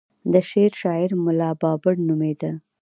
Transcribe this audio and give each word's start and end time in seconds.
د 0.31 0.33
شعر 0.49 0.71
شاعر 0.81 1.09
ملا 1.25 1.49
بابړ 1.61 1.95
نومېد. 2.07 2.41